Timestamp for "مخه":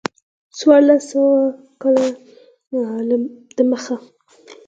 3.71-3.95